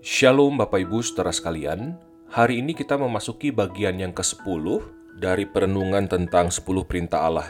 [0.00, 1.96] Shalom Bapak Ibu saudara sekalian,
[2.28, 4.64] hari ini kita memasuki bagian yang ke-10
[5.20, 7.48] dari perenungan tentang 10 perintah Allah.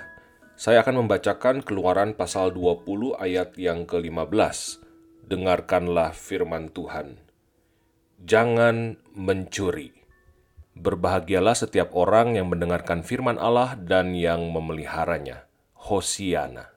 [0.58, 4.82] Saya akan membacakan keluaran pasal 20 ayat yang ke-15.
[5.30, 7.29] Dengarkanlah firman Tuhan.
[8.20, 9.96] Jangan mencuri.
[10.76, 15.44] Berbahagialah setiap orang yang mendengarkan firman Allah dan yang memeliharanya.
[15.76, 16.76] Hosiana.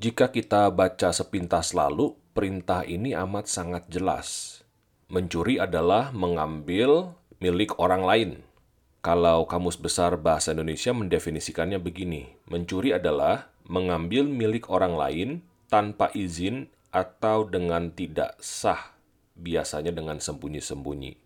[0.00, 4.62] Jika kita baca sepintas lalu, perintah ini amat sangat jelas
[5.12, 8.30] Mencuri adalah mengambil milik orang lain.
[9.04, 15.28] Kalau Kamus Besar Bahasa Indonesia mendefinisikannya begini, mencuri adalah mengambil milik orang lain
[15.68, 18.91] tanpa izin atau dengan tidak sah,
[19.42, 21.18] biasanya dengan sembunyi-sembunyi.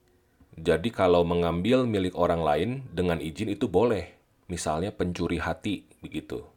[0.56, 4.16] Jadi kalau mengambil milik orang lain dengan izin itu boleh,
[4.48, 6.48] misalnya pencuri hati, begitu.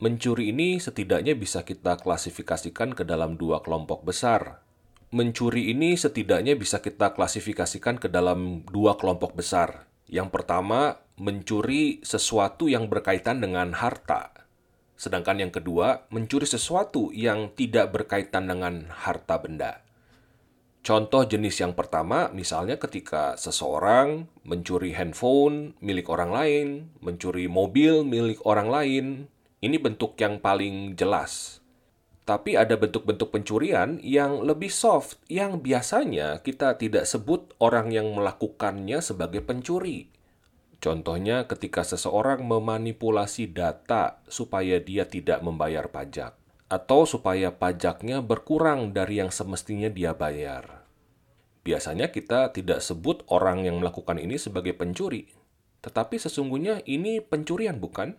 [0.00, 4.64] Mencuri ini setidaknya bisa kita klasifikasikan ke dalam dua kelompok besar,
[5.12, 9.84] mencuri ini setidaknya bisa kita klasifikasikan ke dalam dua kelompok besar.
[10.08, 14.32] Yang pertama, mencuri sesuatu yang berkaitan dengan harta.
[14.96, 19.84] Sedangkan yang kedua, mencuri sesuatu yang tidak berkaitan dengan harta benda.
[20.82, 26.66] Contoh jenis yang pertama, misalnya ketika seseorang mencuri handphone milik orang lain,
[26.98, 29.06] mencuri mobil milik orang lain,
[29.62, 31.62] ini bentuk yang paling jelas.
[32.26, 38.98] Tapi ada bentuk-bentuk pencurian yang lebih soft, yang biasanya kita tidak sebut orang yang melakukannya
[38.98, 40.10] sebagai pencuri.
[40.82, 46.34] Contohnya ketika seseorang memanipulasi data supaya dia tidak membayar pajak,
[46.72, 50.88] atau supaya pajaknya berkurang dari yang semestinya dia bayar.
[51.68, 55.28] Biasanya kita tidak sebut orang yang melakukan ini sebagai pencuri,
[55.84, 58.16] tetapi sesungguhnya ini pencurian bukan?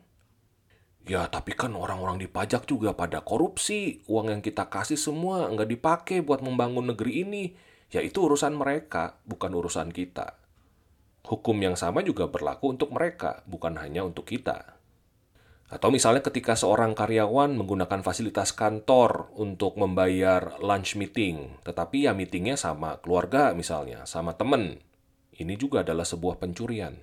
[1.03, 4.05] Ya, tapi kan orang-orang di pajak juga pada korupsi.
[4.07, 7.43] Uang yang kita kasih semua nggak dipakai buat membangun negeri ini.
[7.91, 10.39] Ya, itu urusan mereka, bukan urusan kita.
[11.27, 14.79] Hukum yang sama juga berlaku untuk mereka, bukan hanya untuk kita.
[15.73, 22.53] Atau misalnya ketika seorang karyawan menggunakan fasilitas kantor untuk membayar lunch meeting, tetapi ya meetingnya
[22.53, 24.85] sama keluarga misalnya, sama temen.
[25.33, 26.93] Ini juga adalah sebuah pencurian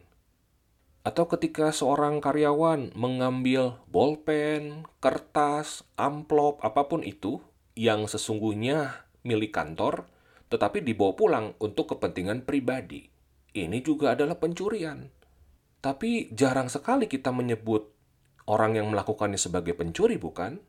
[1.01, 7.41] atau ketika seorang karyawan mengambil bolpen, kertas, amplop, apa pun itu
[7.73, 10.05] yang sesungguhnya milik kantor,
[10.53, 13.09] tetapi dibawa pulang untuk kepentingan pribadi.
[13.57, 15.09] Ini juga adalah pencurian.
[15.81, 17.89] Tapi jarang sekali kita menyebut
[18.49, 20.61] orang yang melakukannya sebagai pencuri, bukan?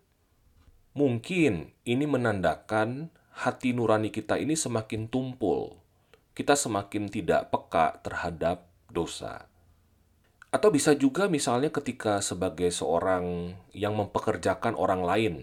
[0.91, 5.79] Mungkin ini menandakan hati nurani kita ini semakin tumpul.
[6.35, 9.47] Kita semakin tidak peka terhadap dosa.
[10.51, 15.35] Atau bisa juga misalnya ketika sebagai seorang yang mempekerjakan orang lain.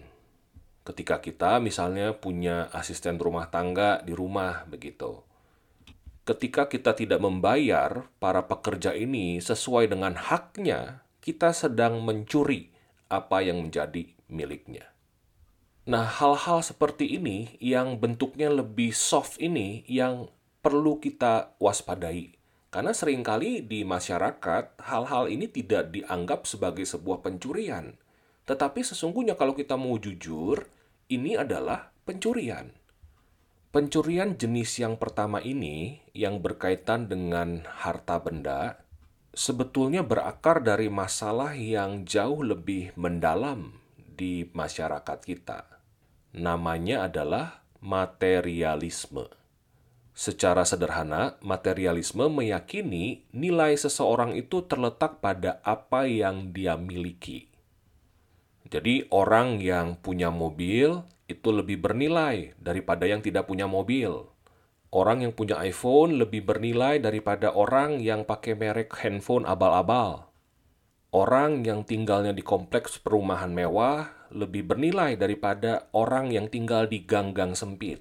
[0.84, 5.24] Ketika kita misalnya punya asisten rumah tangga di rumah begitu.
[6.28, 12.70] Ketika kita tidak membayar para pekerja ini sesuai dengan haknya, kita sedang mencuri
[13.08, 14.88] apa yang menjadi miliknya.
[15.88, 20.28] Nah, hal-hal seperti ini yang bentuknya lebih soft ini yang
[20.60, 27.96] perlu kita waspadai karena sering kali di masyarakat hal-hal ini tidak dianggap sebagai sebuah pencurian.
[28.44, 30.68] Tetapi sesungguhnya kalau kita mau jujur,
[31.08, 32.68] ini adalah pencurian.
[33.72, 38.80] Pencurian jenis yang pertama ini yang berkaitan dengan harta benda
[39.34, 45.64] sebetulnya berakar dari masalah yang jauh lebih mendalam di masyarakat kita.
[46.34, 49.30] Namanya adalah materialisme.
[50.18, 57.46] Secara sederhana, materialisme meyakini nilai seseorang itu terletak pada apa yang dia miliki.
[58.66, 64.26] Jadi, orang yang punya mobil itu lebih bernilai daripada yang tidak punya mobil.
[64.88, 70.32] Orang yang punya iPhone lebih bernilai daripada orang yang pakai merek handphone abal-abal.
[71.12, 77.52] Orang yang tinggalnya di kompleks perumahan mewah lebih bernilai daripada orang yang tinggal di gang-gang
[77.52, 78.00] sempit.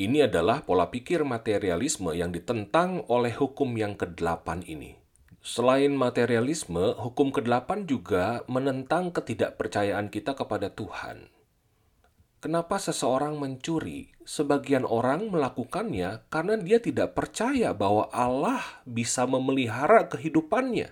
[0.00, 4.96] Ini adalah pola pikir materialisme yang ditentang oleh hukum yang kedelapan ini.
[5.40, 11.39] Selain materialisme, hukum kedelapan juga menentang ketidakpercayaan kita kepada Tuhan.
[12.40, 14.16] Kenapa seseorang mencuri?
[14.24, 20.88] Sebagian orang melakukannya karena dia tidak percaya bahwa Allah bisa memelihara kehidupannya,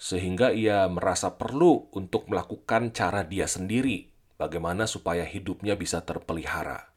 [0.00, 4.08] sehingga ia merasa perlu untuk melakukan cara dia sendiri,
[4.40, 6.96] bagaimana supaya hidupnya bisa terpelihara.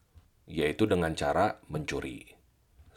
[0.50, 2.26] yaitu dengan cara mencuri.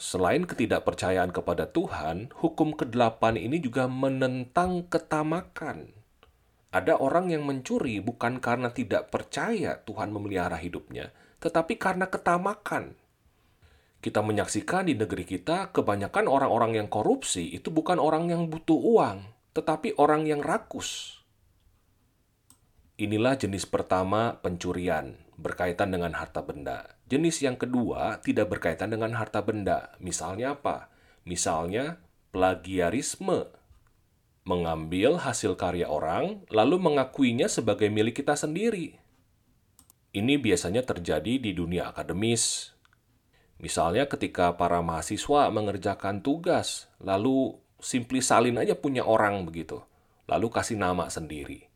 [0.00, 5.92] Selain ketidakpercayaan kepada Tuhan, hukum kedelapan ini juga menentang ketamakan.
[6.72, 12.96] Ada orang yang mencuri bukan karena tidak percaya Tuhan memelihara hidupnya, tetapi karena ketamakan.
[14.02, 19.30] Kita menyaksikan di negeri kita, kebanyakan orang-orang yang korupsi itu bukan orang yang butuh uang,
[19.54, 21.22] tetapi orang yang rakus.
[22.98, 26.96] Inilah jenis pertama pencurian berkaitan dengan harta benda.
[27.10, 29.92] Jenis yang kedua tidak berkaitan dengan harta benda.
[29.98, 30.88] Misalnya apa?
[31.26, 32.00] Misalnya
[32.32, 33.50] plagiarisme.
[34.42, 38.98] Mengambil hasil karya orang lalu mengakuinya sebagai milik kita sendiri.
[40.12, 42.74] Ini biasanya terjadi di dunia akademis.
[43.62, 49.78] Misalnya ketika para mahasiswa mengerjakan tugas, lalu simply salin aja punya orang begitu,
[50.26, 51.72] lalu kasih nama sendiri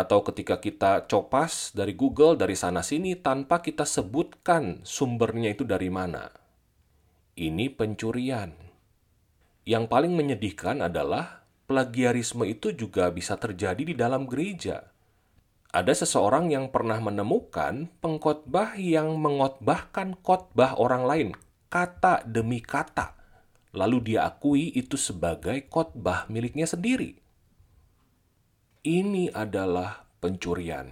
[0.00, 5.90] atau ketika kita copas dari Google dari sana sini tanpa kita sebutkan sumbernya itu dari
[5.90, 6.30] mana.
[7.36, 8.69] Ini pencurian.
[9.64, 14.90] Yang paling menyedihkan adalah plagiarisme itu juga bisa terjadi di dalam gereja.
[15.70, 21.28] Ada seseorang yang pernah menemukan pengkhotbah yang mengotbahkan khotbah orang lain
[21.70, 23.14] kata demi kata.
[23.70, 27.20] Lalu dia akui itu sebagai khotbah miliknya sendiri
[28.80, 30.88] ini adalah pencurian.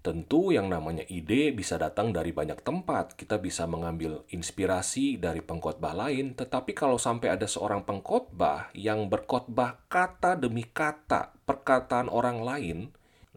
[0.00, 3.20] Tentu yang namanya ide bisa datang dari banyak tempat.
[3.20, 9.84] Kita bisa mengambil inspirasi dari pengkhotbah lain, tetapi kalau sampai ada seorang pengkhotbah yang berkhotbah
[9.92, 12.78] kata demi kata perkataan orang lain,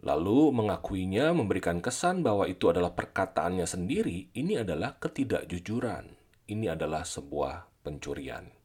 [0.00, 6.16] lalu mengakuinya memberikan kesan bahwa itu adalah perkataannya sendiri, ini adalah ketidakjujuran.
[6.48, 8.63] Ini adalah sebuah pencurian.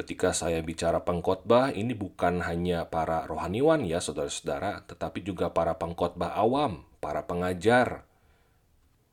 [0.00, 6.40] Ketika saya bicara pengkhotbah, ini bukan hanya para rohaniwan ya saudara-saudara, tetapi juga para pengkhotbah
[6.40, 8.08] awam, para pengajar.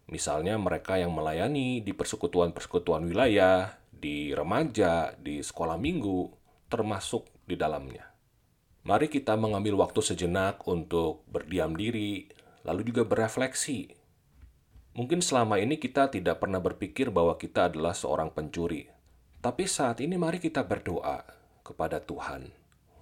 [0.08, 6.32] Misalnya mereka yang melayani di persekutuan-persekutuan wilayah, di remaja, di sekolah minggu,
[6.72, 8.08] termasuk di dalamnya.
[8.88, 12.32] Mari kita mengambil waktu sejenak untuk berdiam diri,
[12.64, 13.92] lalu juga berefleksi.
[14.96, 18.88] Mungkin selama ini kita tidak pernah berpikir bahwa kita adalah seorang pencuri,
[19.40, 21.22] tapi saat ini mari kita berdoa
[21.62, 22.50] kepada Tuhan.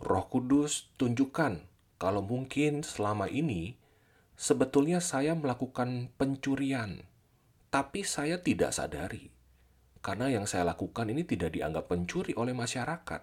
[0.03, 1.63] Roh Kudus tunjukkan
[1.95, 3.79] kalau mungkin selama ini
[4.35, 7.07] sebetulnya saya melakukan pencurian,
[7.71, 9.31] tapi saya tidak sadari.
[10.03, 13.21] Karena yang saya lakukan ini tidak dianggap pencuri oleh masyarakat.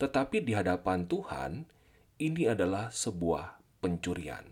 [0.00, 1.68] Tetapi di hadapan Tuhan,
[2.16, 4.44] ini adalah sebuah pencurian.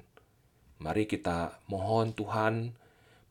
[0.83, 2.77] Mari kita mohon Tuhan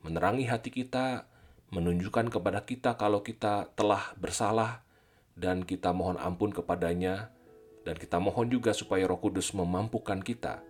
[0.02, 1.30] menerangi hati kita,
[1.74, 4.86] menunjukkan kepada kita kalau kita telah bersalah
[5.34, 7.34] dan kita mohon ampun kepadanya
[7.82, 10.62] dan kita mohon juga supaya Roh Kudus memampukan kita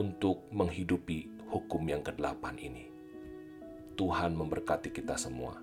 [0.00, 2.88] untuk menghidupi hukum yang kedelapan ini.
[4.00, 5.60] Tuhan memberkati kita semua.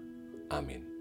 [0.54, 0.93] Amin.